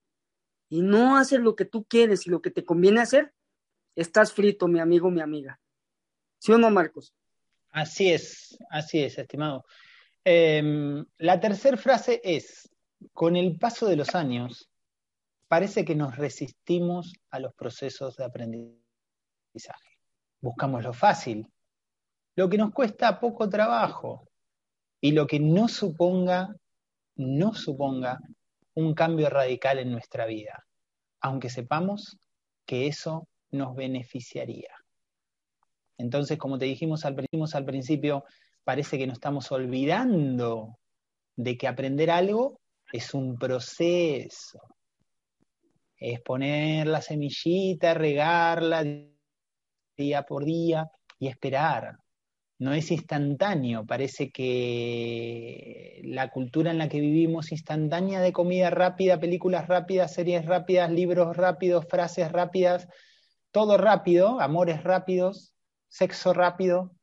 y 0.68 0.82
no 0.82 1.16
haces 1.16 1.38
lo 1.38 1.54
que 1.54 1.66
tú 1.66 1.84
quieres 1.84 2.26
y 2.26 2.30
lo 2.30 2.42
que 2.42 2.50
te 2.50 2.64
conviene 2.64 3.00
hacer, 3.00 3.32
estás 3.94 4.32
frito, 4.32 4.66
mi 4.66 4.80
amigo, 4.80 5.08
mi 5.08 5.20
amiga. 5.20 5.60
¿Sí 6.38 6.52
o 6.52 6.58
Marcos? 6.58 7.12
Así 7.70 8.12
es, 8.12 8.56
así 8.70 9.02
es, 9.02 9.18
estimado. 9.18 9.64
Em, 10.24 11.04
la 11.18 11.40
tercera 11.40 11.76
frase 11.76 12.20
es, 12.24 12.68
con 13.12 13.36
el 13.36 13.56
paso 13.58 13.86
de 13.86 13.96
los 13.96 14.14
años, 14.14 14.68
parece 15.48 15.84
que 15.84 15.94
nos 15.94 16.16
resistimos 16.16 17.12
a 17.30 17.40
los 17.40 17.54
procesos 17.54 18.16
de 18.16 18.24
aprendizaje. 18.24 19.98
Buscamos 20.40 20.82
lo 20.82 20.92
fácil, 20.92 21.46
lo 22.36 22.48
que 22.48 22.58
nos 22.58 22.72
cuesta 22.72 23.18
poco 23.18 23.48
trabajo 23.48 24.28
y 25.00 25.12
lo 25.12 25.26
que 25.26 25.40
no 25.40 25.68
suponga, 25.68 26.54
no 27.16 27.54
suponga 27.54 28.20
un 28.74 28.94
cambio 28.94 29.28
radical 29.28 29.80
en 29.80 29.90
nuestra 29.90 30.26
vida, 30.26 30.64
aunque 31.20 31.50
sepamos 31.50 32.18
que 32.64 32.86
eso 32.86 33.28
nos 33.50 33.74
beneficiaría. 33.74 34.77
Entonces, 35.98 36.38
como 36.38 36.58
te 36.58 36.64
dijimos 36.64 37.04
al, 37.04 37.16
principio, 37.64 38.24
parece 38.64 38.96
que 38.96 39.06
nos 39.06 39.14
estamos 39.14 39.50
olvidando 39.50 40.78
de 41.36 41.58
que 41.58 41.66
aprender 41.66 42.10
algo 42.10 42.60
es 42.92 43.12
un 43.14 43.36
proceso. 43.36 44.60
Es 45.96 46.20
poner 46.20 46.86
la 46.86 47.02
semillita, 47.02 47.94
regarla 47.94 48.84
día 49.96 50.22
por 50.22 50.44
día 50.44 50.88
y 51.18 51.26
esperar. 51.26 51.98
No 52.60 52.72
es 52.72 52.90
instantáneo, 52.90 53.84
parece 53.84 54.30
que 54.30 56.00
la 56.04 56.28
cultura 56.30 56.70
en 56.70 56.78
la 56.78 56.88
que 56.88 57.00
vivimos 57.00 57.52
instantánea 57.52 58.20
de 58.20 58.32
comida 58.32 58.70
rápida, 58.70 59.20
películas 59.20 59.68
rápidas, 59.68 60.14
series 60.14 60.46
rápidas, 60.46 60.90
libros 60.90 61.36
rápidos, 61.36 61.86
frases 61.88 62.30
rápidas, 62.32 62.88
todo 63.52 63.76
rápido, 63.76 64.40
amores 64.40 64.82
rápidos, 64.82 65.54
sexo 65.88 66.32
rápido, 66.32 66.94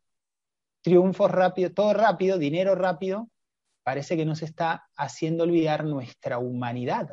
triunfos 0.82 1.32
rápido, 1.32 1.74
todo 1.74 1.94
rápido, 1.94 2.38
dinero 2.38 2.76
rápido, 2.76 3.30
parece 3.84 4.18
que 4.18 4.26
nos 4.26 4.42
está 4.42 4.88
haciendo 4.96 5.44
olvidar 5.44 5.84
nuestra 5.84 6.38
humanidad. 6.38 7.10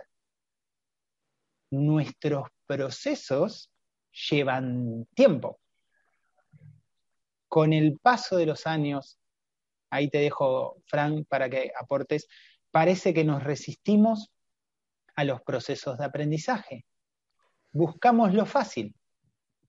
Nuestros 1.71 2.49
procesos 2.67 3.71
llevan 4.31 5.07
tiempo. 5.14 5.59
Con 7.49 7.73
el 7.73 7.99
paso 7.99 8.37
de 8.37 8.47
los 8.47 8.67
años, 8.67 9.19
ahí 9.91 10.09
te 10.09 10.19
dejo, 10.19 10.76
Frank, 10.87 11.26
para 11.29 11.50
que 11.50 11.73
aportes, 11.79 12.26
parece 12.71 13.12
que 13.12 13.25
nos 13.25 13.45
resistimos 13.45 14.33
a 15.14 15.25
los 15.25 15.43
procesos 15.43 15.99
de 15.99 16.05
aprendizaje. 16.07 16.87
buscamos 17.73 18.33
lo 18.33 18.47
fácil, 18.47 18.95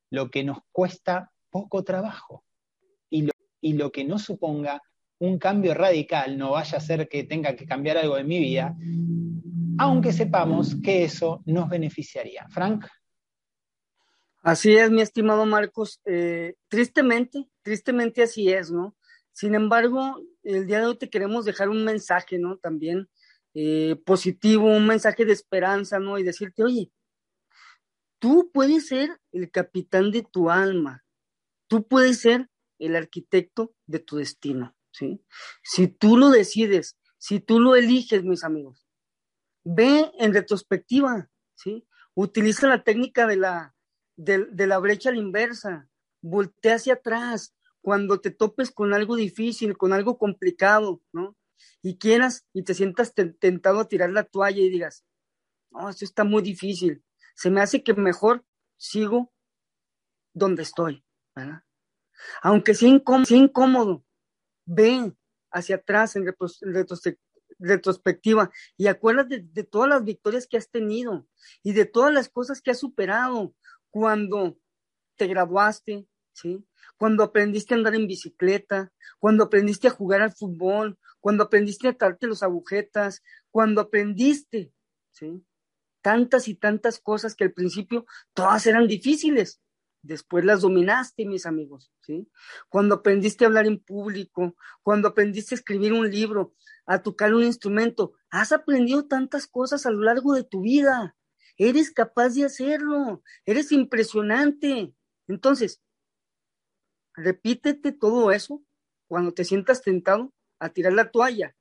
lo 0.09 0.29
que 0.29 0.43
nos 0.43 0.59
cuesta 0.71 1.32
poco 1.53 1.83
trabajo 1.83 2.43
y 3.11 3.21
lo, 3.21 3.31
y 3.61 3.73
lo 3.73 3.91
que 3.91 4.03
no 4.03 4.17
suponga 4.17 4.81
un 5.19 5.37
cambio 5.37 5.75
radical, 5.75 6.37
no 6.37 6.51
vaya 6.51 6.79
a 6.79 6.81
ser 6.81 7.07
que 7.07 7.23
tenga 7.23 7.55
que 7.55 7.65
cambiar 7.65 7.97
algo 7.97 8.17
en 8.17 8.27
mi 8.27 8.39
vida, 8.39 8.75
aunque 9.77 10.11
sepamos 10.11 10.75
que 10.83 11.03
eso 11.03 11.43
nos 11.45 11.69
beneficiaría. 11.69 12.47
Frank. 12.49 12.85
Así 14.41 14.75
es, 14.75 14.91
mi 14.91 15.01
estimado 15.01 15.45
Marcos. 15.45 16.01
Eh, 16.05 16.55
tristemente, 16.67 17.45
tristemente 17.61 18.23
así 18.23 18.51
es, 18.51 18.71
¿no? 18.71 18.97
Sin 19.31 19.55
embargo, 19.55 20.19
el 20.43 20.67
día 20.67 20.79
de 20.79 20.87
hoy 20.87 20.97
te 20.97 21.09
queremos 21.09 21.45
dejar 21.45 21.69
un 21.69 21.85
mensaje, 21.85 22.37
¿no? 22.37 22.57
También 22.57 23.07
eh, 23.53 23.95
positivo, 24.05 24.65
un 24.65 24.87
mensaje 24.87 25.23
de 25.25 25.33
esperanza, 25.33 25.99
¿no? 25.99 26.17
Y 26.17 26.23
decirte, 26.23 26.63
oye, 26.63 26.91
tú 28.19 28.51
puedes 28.53 28.87
ser 28.87 29.09
el 29.31 29.49
capitán 29.51 30.11
de 30.11 30.23
tu 30.23 30.49
alma, 30.49 31.02
tú 31.73 31.87
puedes 31.87 32.19
ser 32.19 32.51
el 32.77 32.95
arquitecto 32.95 33.73
de 33.87 33.97
tu 33.97 34.17
destino. 34.17 34.75
¿sí? 34.91 35.25
Si 35.63 35.87
tú 35.87 36.17
lo 36.17 36.29
decides, 36.29 36.99
si 37.17 37.39
tú 37.39 37.59
lo 37.59 37.75
eliges, 37.75 38.23
mis 38.23 38.43
amigos, 38.43 38.85
ve 39.63 40.11
en 40.19 40.35
retrospectiva, 40.35 41.31
¿sí? 41.55 41.87
Utiliza 42.13 42.67
la 42.67 42.83
técnica 42.83 43.25
de 43.25 43.37
la, 43.37 43.75
de, 44.17 44.67
la 44.67 44.77
brecha 44.77 45.15
inversa, 45.15 45.89
voltea 46.21 46.75
hacia 46.75 46.93
atrás 46.93 47.55
cuando 47.81 48.21
te 48.21 48.29
topes 48.29 48.69
con 48.69 48.93
algo 48.93 49.15
difícil, 49.15 49.75
con 49.75 49.93
algo 49.93 50.19
complicado, 50.19 51.01
¿no? 51.11 51.35
Y 51.81 51.97
quieras 51.97 52.45
y 52.53 52.61
te 52.61 52.75
sientas 52.75 53.15
tentado 53.15 53.79
a 53.79 53.87
tirar 53.87 54.11
la 54.11 54.25
toalla 54.25 54.61
y 54.61 54.69
digas, 54.69 55.03
no, 55.71 55.89
esto 55.89 56.05
está 56.05 56.23
muy 56.23 56.43
difícil, 56.43 57.03
se 57.33 57.49
me 57.49 57.61
hace 57.61 57.81
que 57.83 57.95
mejor 57.95 58.45
sigo 58.77 59.33
donde 60.35 60.61
estoy, 60.61 61.03
Aunque 62.41 62.73
sea 62.73 62.89
incómodo, 62.89 64.05
ve 64.65 65.13
hacia 65.51 65.75
atrás 65.77 66.15
en, 66.15 66.25
retrospectiva 67.59 68.51
y 68.77 68.87
acuérdate 68.87 69.39
de, 69.39 69.63
todas 69.63 69.89
las 69.89 70.03
victorias 70.03 70.47
que 70.47 70.57
has 70.57 70.69
tenido 70.69 71.27
y 71.61 71.73
de 71.73 71.85
todas 71.85 72.13
las 72.13 72.29
cosas 72.29 72.61
que 72.61 72.71
has 72.71 72.79
superado 72.79 73.55
cuando 73.89 74.57
te 75.15 75.27
graduaste, 75.27 76.07
¿sí? 76.33 76.65
Cuando 76.97 77.23
aprendiste 77.23 77.73
a 77.73 77.77
andar 77.77 77.95
en 77.95 78.07
bicicleta, 78.07 78.91
cuando 79.19 79.45
aprendiste 79.45 79.87
a 79.87 79.91
jugar 79.91 80.21
al 80.21 80.33
fútbol, 80.33 80.97
cuando 81.19 81.43
aprendiste 81.43 81.87
a 81.87 81.91
atarte 81.91 82.27
los 82.27 82.43
agujetas, 82.43 83.21
cuando 83.51 83.81
aprendiste, 83.81 84.73
¿sí? 85.11 85.45
Tantas 86.01 86.47
y 86.47 86.55
tantas 86.55 86.99
cosas 86.99 87.35
que 87.35 87.45
al 87.45 87.53
principio 87.53 88.05
todas 88.33 88.65
eran 88.67 88.87
difíciles, 88.87 89.61
después 90.03 90.45
las 90.45 90.61
dominaste, 90.61 91.25
mis 91.25 91.45
amigos, 91.45 91.91
¿sí? 92.01 92.29
Cuando 92.69 92.95
aprendiste 92.95 93.43
a 93.43 93.47
hablar 93.47 93.65
en 93.65 93.79
público, 93.79 94.55
cuando 94.83 95.07
aprendiste 95.07 95.55
a 95.55 95.57
escribir 95.57 95.93
un 95.93 96.11
libro, 96.11 96.53
a 96.85 97.01
tocar 97.01 97.33
un 97.33 97.43
instrumento, 97.43 98.13
has 98.29 98.51
aprendido 98.51 99.07
tantas 99.07 99.47
cosas 99.47 99.85
a 99.85 99.91
lo 99.91 100.03
largo 100.03 100.33
de 100.33 100.43
tu 100.43 100.61
vida. 100.61 101.15
Eres 101.57 101.91
capaz 101.91 102.29
de 102.35 102.45
hacerlo, 102.45 103.23
eres 103.45 103.71
impresionante. 103.71 104.93
Entonces, 105.27 105.81
repítete 107.15 107.93
todo 107.93 108.31
eso 108.31 108.61
cuando 109.07 109.33
te 109.33 109.45
sientas 109.45 109.81
tentado 109.81 110.33
a 110.59 110.69
tirar 110.69 110.93
la 110.93 111.11
toalla, 111.11 111.55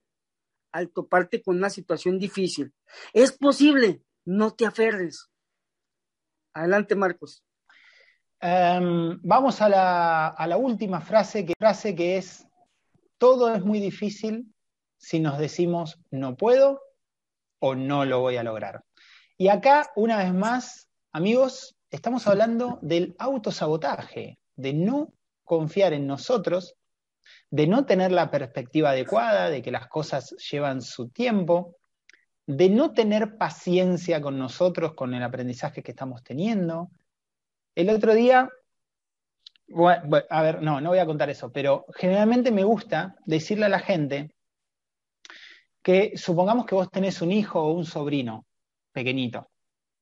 al 0.72 0.90
toparte 0.90 1.42
con 1.42 1.58
una 1.58 1.70
situación 1.70 2.18
difícil. 2.18 2.74
Es 3.12 3.32
posible, 3.32 4.02
no 4.24 4.54
te 4.54 4.66
aferres. 4.66 5.28
Adelante, 6.54 6.96
Marcos. 6.96 7.44
Em, 8.44 9.20
vamos 9.22 9.62
a 9.62 9.68
la, 9.68 10.56
última 10.56 11.00
frase 11.00 11.46
que, 11.46 11.54
frase 11.56 11.94
que 11.94 12.16
es, 12.16 12.44
todo 13.16 13.54
es 13.54 13.64
muy 13.64 13.78
difícil 13.78 14.52
si 14.98 15.20
nos 15.20 15.38
decimos 15.38 16.00
no 16.10 16.36
puedo 16.36 16.82
o 17.60 17.76
no 17.76 18.04
lo 18.04 18.18
voy 18.18 18.38
a 18.38 18.42
lograr. 18.42 18.82
Y 19.38 19.46
acá, 19.46 19.92
una 19.94 20.18
vez 20.18 20.34
más, 20.34 20.88
amigos, 21.12 21.76
estamos 21.88 22.26
hablando 22.26 22.80
del 22.82 23.14
autosabotaje, 23.20 24.40
de 24.56 24.72
no 24.72 25.12
confiar 25.44 25.92
en 25.92 26.08
nosotros, 26.08 26.74
de 27.48 27.68
no 27.68 27.86
tener 27.86 28.10
la 28.10 28.28
perspectiva 28.28 28.90
adecuada, 28.90 29.50
de 29.50 29.62
que 29.62 29.70
las 29.70 29.86
cosas 29.86 30.34
llevan 30.50 30.82
su 30.82 31.10
tiempo, 31.10 31.76
de 32.44 32.68
no 32.70 32.92
tener 32.92 33.38
paciencia 33.38 34.20
con 34.20 34.36
nosotros, 34.36 34.94
con 34.94 35.14
el 35.14 35.22
aprendizaje 35.22 35.84
que 35.84 35.92
estamos 35.92 36.24
teniendo, 36.24 36.90
el 37.74 37.90
otro 37.90 38.14
día, 38.14 38.48
a 40.30 40.42
ver, 40.42 40.62
no, 40.62 40.80
no 40.80 40.90
voy 40.90 40.98
a 40.98 41.06
contar 41.06 41.30
eso, 41.30 41.52
pero 41.52 41.86
generalmente 41.94 42.50
me 42.50 42.64
gusta 42.64 43.16
decirle 43.24 43.66
a 43.66 43.70
la 43.70 43.78
gente 43.78 44.34
que 45.82 46.12
supongamos 46.16 46.66
que 46.66 46.74
vos 46.74 46.90
tenés 46.90 47.22
un 47.22 47.32
hijo 47.32 47.60
o 47.60 47.72
un 47.72 47.84
sobrino 47.84 48.46
pequeñito 48.92 49.50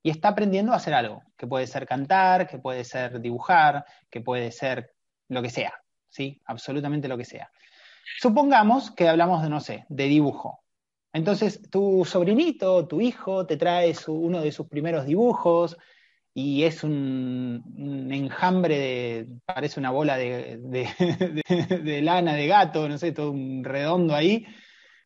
y 0.03 0.11
está 0.11 0.29
aprendiendo 0.29 0.73
a 0.73 0.77
hacer 0.77 0.95
algo, 0.95 1.23
que 1.37 1.47
puede 1.47 1.67
ser 1.67 1.87
cantar, 1.87 2.47
que 2.47 2.59
puede 2.59 2.85
ser 2.85 3.21
dibujar, 3.21 3.85
que 4.11 4.21
puede 4.21 4.51
ser 4.51 4.93
lo 5.29 5.43
que 5.43 5.51
sea, 5.51 5.75
¿sí? 6.09 6.41
Absolutamente 6.47 7.09
lo 7.09 7.17
que 7.17 7.25
sea. 7.25 7.51
Supongamos 8.19 8.91
que 8.91 9.09
hablamos 9.09 9.43
de, 9.43 9.49
no 9.49 9.61
sé, 9.61 9.85
de 9.89 10.05
dibujo. 10.05 10.65
Entonces, 11.13 11.69
tu 11.71 12.05
sobrinito, 12.05 12.87
tu 12.87 13.01
hijo, 13.01 13.47
te 13.47 13.57
trae 13.57 13.95
uno 14.09 14.41
de 14.41 14.53
sus 14.53 14.69
primeros 14.69 15.07
dibujos, 15.07 15.77
y 16.35 16.65
es 16.65 16.85
un, 16.85 18.09
enjambre 18.11 18.79
de, 18.79 19.29
parece 19.45 19.81
una 19.81 19.91
bola 19.91 20.17
de, 20.17 20.61
lana 22.03 22.35
de 22.35 22.47
gato, 22.47 22.89
no 22.89 22.99
sé, 22.99 23.13
todo 23.13 23.33
un 23.33 23.65
redondo 23.65 24.15
ahí, 24.15 24.47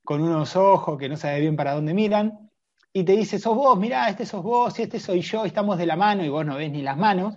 con 0.03 0.21
unos 0.23 0.55
ojos 0.57 0.99
que 0.99 1.09
no 1.09 1.17
sabe 1.17 1.41
bien 1.41 1.57
para 1.57 1.75
dónde 1.75 1.95
miran, 1.95 2.51
y 2.93 3.05
te 3.05 3.13
dice, 3.13 3.39
sos 3.39 3.57
vos, 3.57 3.79
mirá, 3.79 4.09
este 4.09 4.27
sos 4.27 4.43
vos, 4.43 4.79
y 4.79 4.83
este 4.83 5.01
soy 5.01 5.23
yo, 5.23 5.45
estamos 5.45 5.79
de 5.79 5.87
la 5.87 5.97
mano 5.97 6.25
y 6.25 6.29
vos 6.29 6.45
no 6.45 6.57
ves 6.57 6.71
ni 6.71 6.83
las 6.83 6.97
manos, 6.97 7.37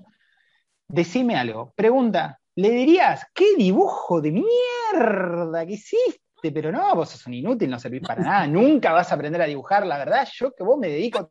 decime 0.87 1.35
algo, 1.35 1.73
pregunta, 1.75 2.39
¿le 2.55 2.69
dirías, 2.69 3.25
qué 3.33 3.55
dibujo 3.57 4.21
de 4.21 4.31
mierda 4.33 5.65
que 5.65 5.73
hiciste? 5.73 6.21
Pero 6.53 6.71
no, 6.71 6.93
vos 6.93 7.09
sos 7.09 7.25
un 7.25 7.33
inútil, 7.33 7.69
no 7.69 7.79
servís 7.79 8.01
para 8.01 8.21
nada, 8.21 8.47
nunca 8.47 8.91
vas 8.91 9.11
a 9.11 9.15
aprender 9.15 9.41
a 9.41 9.45
dibujar, 9.45 9.87
la 9.87 9.97
verdad, 9.97 10.27
yo 10.31 10.53
que 10.53 10.63
vos 10.63 10.77
me 10.77 10.89
dedico 10.89 11.19
a 11.19 11.29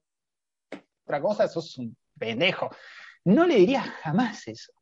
otra 1.05 1.21
cosa, 1.21 1.47
sos 1.47 1.79
un 1.79 1.97
pendejo. 2.19 2.71
No 3.25 3.47
le 3.47 3.57
dirías 3.57 3.89
jamás 4.03 4.47
eso. 4.49 4.73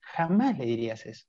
Jamás 0.00 0.58
le 0.58 0.66
dirías 0.66 1.06
eso. 1.06 1.26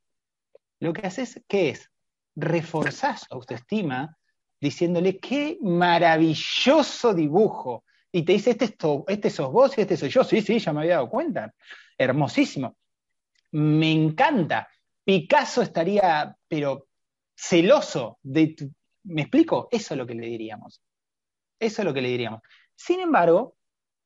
Lo 0.79 0.93
que 0.93 1.05
haces, 1.05 1.41
¿qué 1.47 1.69
es? 1.69 1.89
Reforzás 2.35 3.21
su 3.21 3.33
autoestima 3.35 4.17
diciéndole, 4.59 5.19
qué 5.19 5.57
maravilloso 5.61 7.13
dibujo. 7.13 7.83
Y 8.11 8.23
te 8.23 8.33
dice, 8.33 8.51
este, 8.51 8.75
este 9.07 9.29
sos 9.29 9.51
vos 9.51 9.77
y 9.77 9.81
este 9.81 9.97
soy 9.97 10.09
yo. 10.09 10.23
Sí, 10.23 10.41
sí, 10.41 10.59
ya 10.59 10.73
me 10.73 10.81
había 10.81 10.95
dado 10.95 11.09
cuenta. 11.09 11.53
Hermosísimo. 11.97 12.77
Me 13.51 13.91
encanta. 13.91 14.69
Picasso 15.03 15.61
estaría, 15.61 16.35
pero 16.47 16.87
celoso 17.35 18.19
de 18.21 18.47
tu... 18.47 18.71
¿Me 19.03 19.23
explico? 19.23 19.67
Eso 19.71 19.93
es 19.93 19.97
lo 19.97 20.05
que 20.05 20.13
le 20.13 20.27
diríamos. 20.27 20.81
Eso 21.59 21.81
es 21.81 21.85
lo 21.85 21.93
que 21.93 22.01
le 22.01 22.09
diríamos. 22.09 22.41
Sin 22.75 22.99
embargo, 22.99 23.55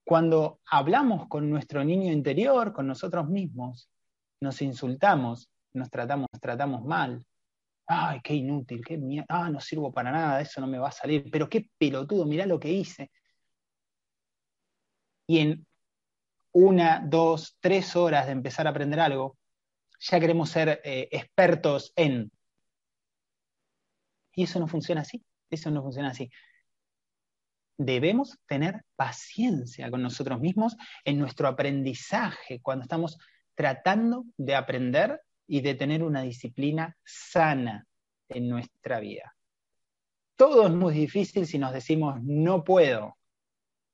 cuando 0.06 0.62
hablamos 0.70 1.28
con 1.28 1.50
nuestro 1.50 1.84
niño 1.84 2.14
interior, 2.14 2.72
con 2.72 2.86
nosotros 2.86 3.28
mismos, 3.28 3.90
nos 4.40 4.62
insultamos, 4.62 5.50
nos 5.74 5.90
tratamos, 5.90 6.28
tratamos 6.40 6.86
mal. 6.86 7.26
Ay, 7.88 8.22
qué 8.24 8.36
inútil, 8.36 8.86
qué 8.86 8.98
mierda, 8.98 9.26
ah, 9.30 9.50
no 9.50 9.60
sirvo 9.60 9.92
para 9.92 10.12
nada, 10.12 10.42
eso 10.42 10.62
no 10.62 10.68
me 10.68 10.78
va 10.78 10.90
a 10.90 10.92
salir, 10.92 11.30
pero 11.32 11.50
qué 11.50 11.70
pelotudo, 11.78 12.26
mirá 12.26 12.46
lo 12.46 12.60
que 12.60 12.72
hice. 12.72 13.12
Y 15.28 15.40
en 15.40 15.66
una, 16.52 17.04
dos, 17.04 17.58
tres 17.60 17.96
horas 17.96 18.28
de 18.28 18.32
empezar 18.34 18.68
a 18.68 18.70
aprender 18.70 19.00
algo, 19.00 19.38
ya 20.00 20.20
queremos 20.20 20.50
ser 20.50 20.82
eh, 20.84 21.10
expertos 21.12 21.94
en. 21.96 22.32
Y 24.34 24.44
eso 24.44 24.60
no 24.60 24.68
funciona 24.68 25.02
así, 25.02 25.24
eso 25.50 25.72
no 25.72 25.82
funciona 25.82 26.10
así 26.10 26.30
debemos 27.77 28.38
tener 28.48 28.84
paciencia 28.96 29.89
con 29.89 30.01
nosotros 30.01 30.39
mismos 30.39 30.75
en 31.03 31.20
nuestro 31.20 31.48
aprendizaje, 31.48 32.60
cuando 32.62 32.84
estamos 32.84 33.17
tratando 33.53 34.25
de 34.38 34.55
aprender 34.55 35.22
y 35.48 35.62
de 35.62 35.75
tener 35.75 36.03
una 36.03 36.22
disciplina 36.22 36.96
sana 37.03 37.86
en 38.29 38.50
nuestra 38.50 39.00
vida. 39.00 39.36
Todo 40.36 40.67
es 40.67 40.74
muy 40.74 40.94
difícil 40.94 41.46
si 41.48 41.58
nos 41.58 41.74
decimos 41.74 42.22
no 42.22 42.63
puedo 42.63 43.17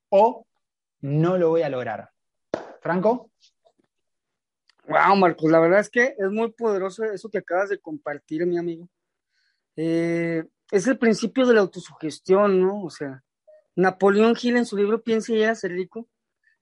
o 0.09 0.45
no 1.01 1.37
lo 1.37 1.49
voy 1.49 1.61
a 1.61 1.69
lograr. 1.69 2.09
Franco. 2.81 3.29
Wow, 4.87 5.15
Marcos, 5.15 5.51
la 5.51 5.59
verdad 5.59 5.79
es 5.79 5.89
que 5.89 6.15
es 6.17 6.31
muy 6.31 6.51
poderoso 6.51 7.03
eso 7.03 7.29
que 7.29 7.37
acabas 7.37 7.69
de 7.69 7.79
compartir, 7.79 8.45
mi 8.45 8.57
amigo. 8.57 8.89
Eh, 9.75 10.43
es 10.71 10.87
el 10.87 10.97
principio 10.97 11.45
de 11.45 11.53
la 11.53 11.61
autosugestión, 11.61 12.59
¿no? 12.59 12.83
O 12.83 12.89
sea, 12.89 13.23
Napoleón 13.75 14.35
Hill 14.41 14.57
en 14.57 14.65
su 14.65 14.77
libro 14.77 15.03
Piensa 15.03 15.33
y 15.33 15.55
ser 15.55 15.71
rico, 15.71 16.09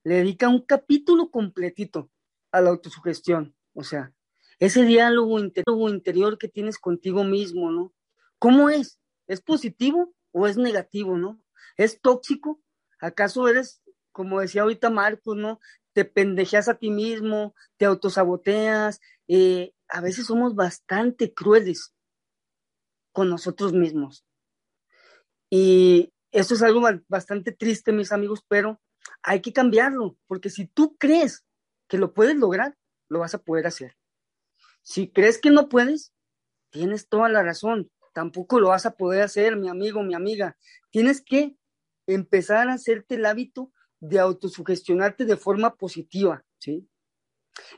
le 0.03 0.15
dedica 0.15 0.49
un 0.49 0.61
capítulo 0.61 1.31
completito 1.31 2.09
a 2.51 2.61
la 2.61 2.69
autosugestión. 2.69 3.55
O 3.73 3.83
sea, 3.83 4.13
ese 4.59 4.83
diálogo 4.83 5.39
interior 5.39 6.37
que 6.37 6.47
tienes 6.47 6.77
contigo 6.77 7.23
mismo, 7.23 7.71
¿no? 7.71 7.93
¿Cómo 8.37 8.69
es? 8.69 8.99
¿Es 9.27 9.41
positivo 9.41 10.13
o 10.31 10.47
es 10.47 10.57
negativo, 10.57 11.17
no? 11.17 11.41
¿Es 11.77 12.01
tóxico? 12.01 12.61
¿Acaso 12.99 13.47
eres, 13.47 13.81
como 14.11 14.39
decía 14.39 14.63
ahorita 14.63 14.89
Marcos, 14.89 15.37
¿no? 15.37 15.59
Te 15.93 16.05
pendejeas 16.05 16.69
a 16.69 16.75
ti 16.75 16.89
mismo, 16.89 17.55
te 17.77 17.85
autosaboteas. 17.85 18.99
Eh, 19.27 19.73
a 19.87 20.01
veces 20.01 20.27
somos 20.27 20.55
bastante 20.55 21.33
crueles 21.33 21.93
con 23.11 23.29
nosotros 23.29 23.73
mismos. 23.73 24.25
Y 25.49 26.13
eso 26.39 26.53
es 26.53 26.61
algo 26.61 26.81
bastante 27.07 27.51
triste, 27.51 27.91
mis 27.91 28.11
amigos, 28.11 28.43
pero 28.47 28.81
hay 29.23 29.41
que 29.41 29.53
cambiarlo, 29.53 30.17
porque 30.27 30.49
si 30.49 30.65
tú 30.67 30.95
crees 30.97 31.45
que 31.87 31.97
lo 31.97 32.13
puedes 32.13 32.35
lograr, 32.35 32.77
lo 33.09 33.19
vas 33.19 33.33
a 33.33 33.41
poder 33.41 33.67
hacer. 33.67 33.95
Si 34.81 35.09
crees 35.09 35.37
que 35.37 35.49
no 35.49 35.69
puedes, 35.69 36.13
tienes 36.69 37.09
toda 37.09 37.29
la 37.29 37.43
razón, 37.43 37.91
tampoco 38.13 38.59
lo 38.59 38.69
vas 38.69 38.85
a 38.85 38.95
poder 38.95 39.21
hacer, 39.21 39.55
mi 39.55 39.69
amigo, 39.69 40.03
mi 40.03 40.13
amiga. 40.13 40.57
Tienes 40.91 41.21
que 41.21 41.55
empezar 42.07 42.69
a 42.69 42.73
hacerte 42.73 43.15
el 43.15 43.25
hábito 43.25 43.71
de 43.99 44.19
autosugestionarte 44.19 45.25
de 45.25 45.37
forma 45.37 45.75
positiva, 45.75 46.43
¿sí? 46.57 46.87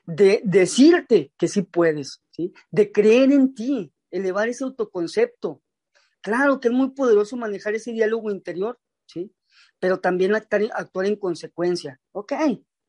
De 0.06 0.42
decirte 0.44 1.34
que 1.38 1.48
sí 1.48 1.64
puedes, 1.64 2.22
¿sí? 2.32 2.54
De 2.70 2.92
creer 2.92 3.32
en 3.32 3.54
ti, 3.54 3.94
elevar 4.12 4.50
ese 4.50 4.64
autoconcepto. 4.64 5.62
Claro 6.22 6.60
que 6.60 6.68
es 6.68 6.74
muy 6.74 6.92
poderoso 6.92 7.36
manejar 7.36 7.76
ese 7.76 7.92
diálogo 7.92 8.32
interior, 8.32 8.80
¿sí? 9.08 9.34
Pero 9.80 10.00
también 10.00 10.36
actuar, 10.36 10.64
actuar 10.74 11.06
en 11.08 11.16
consecuencia. 11.16 12.00
Ok, 12.12 12.34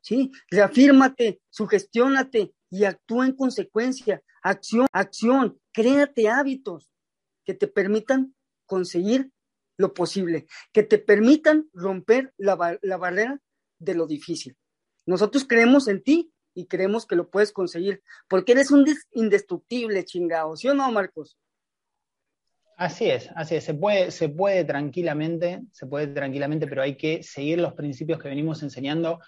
¿sí? 0.01 0.31
Reafírmate, 0.51 1.41
sugestiónate 1.51 2.55
y 2.71 2.85
actúa 2.85 3.27
en 3.27 3.35
consecuencia. 3.35 4.23
Acción, 4.43 4.87
acción, 4.93 5.59
créate 5.73 6.29
hábitos 6.29 6.91
que 7.45 7.55
te 7.55 7.69
permitan 7.69 8.35
conseguir 8.67 9.31
lo 9.79 9.95
posible, 9.95 10.47
que 10.73 10.83
te 10.83 10.99
permitan 10.99 11.69
romper 11.73 12.33
la, 12.37 12.79
la 12.83 12.97
barrera 12.97 13.41
de 13.79 13.95
lo 13.95 14.07
difícil. 14.07 14.57
Nosotros 15.07 15.45
creemos 15.49 15.89
en 15.89 16.03
ti 16.03 16.33
y 16.55 16.67
creemos 16.67 17.07
que 17.07 17.17
lo 17.17 17.31
puedes 17.31 17.53
conseguir, 17.53 18.03
porque 18.29 18.53
eres 18.53 18.71
un 18.71 18.87
indestructible 19.13 20.05
chingado, 20.05 20.57
¿sí 20.57 20.69
o 20.69 20.75
no, 20.75 20.91
Marcos? 20.93 21.37
Así 22.77 23.11
es, 23.11 23.31
así 23.37 23.57
es, 23.57 23.65
se 23.65 23.75
puede, 23.75 24.11
se 24.11 24.29
puede 24.29 24.65
tranquilamente, 24.65 25.63
se 25.73 25.87
puede 25.87 26.09
tranquilamente, 26.09 26.67
pero 26.67 26.83
hay 26.83 26.97
que 26.97 27.23
seguir 27.23 27.61
los 27.61 27.75
principios 27.75 28.19
que 28.19 28.29
venimos 28.29 28.63
enseñando 28.63 29.21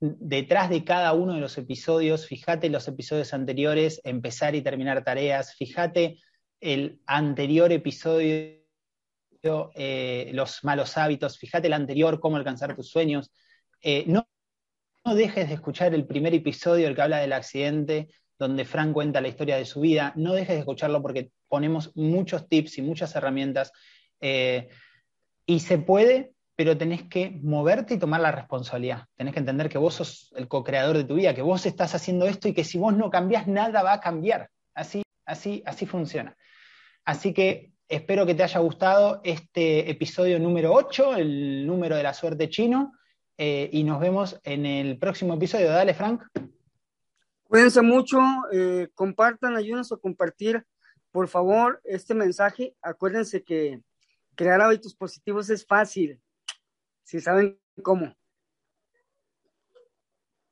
detrás 0.00 0.70
de 0.70 0.84
cada 0.84 1.12
uno 1.12 1.34
de 1.34 1.40
los 1.40 1.58
episodios, 1.58 2.26
fíjate 2.26 2.68
los 2.68 2.86
episodios 2.86 3.34
anteriores, 3.34 4.00
empezar 4.04 4.54
y 4.54 4.62
terminar 4.62 5.02
tareas, 5.04 5.54
fíjate 5.54 6.18
el 6.60 7.00
anterior 7.06 7.72
episodio, 7.72 8.58
eh, 9.74 10.30
los 10.34 10.62
malos 10.64 10.96
hábitos, 10.96 11.38
fíjate 11.38 11.66
el 11.66 11.72
anterior, 11.72 12.20
cómo 12.20 12.36
alcanzar 12.36 12.76
tus 12.76 12.90
sueños. 12.90 13.32
Eh, 13.80 14.04
no, 14.06 14.28
no, 15.04 15.14
dejes 15.14 15.48
de 15.48 15.54
escuchar 15.54 15.94
el 15.94 16.06
primer 16.06 16.34
episodio, 16.34 16.88
el 16.88 16.94
que 16.94 17.02
habla 17.02 17.18
del 17.18 17.32
accidente, 17.32 18.08
donde 18.38 18.64
Frank 18.64 18.92
cuenta 18.92 19.20
la 19.20 19.28
historia 19.28 19.56
de 19.56 19.64
su 19.64 19.80
vida. 19.80 20.12
No 20.16 20.32
dejes 20.32 20.54
de 20.54 20.60
escucharlo 20.60 21.02
porque 21.02 21.30
ponemos 21.48 21.92
muchos 21.96 22.48
tips 22.48 22.78
y 22.78 22.82
muchas 22.82 23.14
herramientas. 23.16 23.72
Eh, 24.20 24.68
y 25.46 25.60
se 25.60 25.78
puede, 25.78 26.32
pero 26.54 26.76
tenés 26.76 27.02
que 27.04 27.38
moverte 27.42 27.94
y 27.94 27.98
tomar 27.98 28.20
la 28.20 28.32
responsabilidad. 28.32 29.06
Tenés 29.16 29.34
que 29.34 29.40
entender 29.40 29.68
que 29.68 29.78
vos 29.78 29.94
sos 29.94 30.32
el 30.36 30.46
co-creador 30.48 30.96
de 30.96 31.04
tu 31.04 31.14
vida, 31.14 31.34
que 31.34 31.42
vos 31.42 31.66
estás 31.66 31.94
haciendo 31.94 32.26
esto 32.26 32.48
y 32.48 32.54
que 32.54 32.64
si 32.64 32.78
vos 32.78 32.96
no 32.96 33.10
cambiás, 33.10 33.46
nada 33.46 33.82
va 33.82 33.94
a 33.94 34.00
cambiar. 34.00 34.50
Así, 34.74 35.02
así, 35.24 35.62
así 35.66 35.86
funciona. 35.86 36.36
Así 37.04 37.32
que 37.32 37.72
espero 37.88 38.26
que 38.26 38.34
te 38.34 38.42
haya 38.42 38.60
gustado 38.60 39.20
este 39.24 39.90
episodio 39.90 40.38
número 40.38 40.72
8, 40.74 41.16
el 41.16 41.66
número 41.66 41.96
de 41.96 42.02
la 42.02 42.12
suerte 42.12 42.48
chino, 42.48 42.92
eh, 43.36 43.70
y 43.72 43.84
nos 43.84 44.00
vemos 44.00 44.38
en 44.44 44.66
el 44.66 44.98
próximo 44.98 45.34
episodio. 45.34 45.70
Dale, 45.70 45.94
Frank. 45.94 46.22
Cuídense 47.48 47.80
mucho, 47.80 48.18
eh, 48.52 48.88
compartan, 48.94 49.56
ayúdenos 49.56 49.90
a 49.90 49.96
compartir, 49.96 50.66
por 51.10 51.28
favor, 51.28 51.80
este 51.82 52.14
mensaje. 52.14 52.76
Acuérdense 52.82 53.42
que 53.42 53.82
crear 54.34 54.60
hábitos 54.60 54.94
positivos 54.94 55.48
es 55.48 55.66
fácil 55.66 56.20
si 57.04 57.20
saben 57.20 57.58
cómo. 57.82 58.14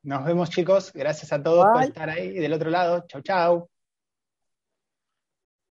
Nos 0.03 0.25
vemos 0.25 0.49
chicos, 0.49 0.91
gracias 0.95 1.35
a 1.35 1.43
todos 1.43 1.67
por 1.71 1.83
estar 1.83 2.09
ahí 2.09 2.33
del 2.33 2.55
otro 2.55 2.71
lado. 2.71 3.05
Chau, 3.09 3.21
chau. 3.21 3.71